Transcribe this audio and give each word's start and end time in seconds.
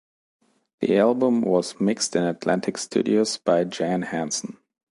The 0.79 0.97
album 0.97 1.41
was 1.41 1.79
mixed 1.79 2.15
in 2.15 2.23
Atlantic 2.23 2.79
Studios 2.79 3.37
by 3.37 3.65
Jan 3.65 4.01
Hansson. 4.01 4.57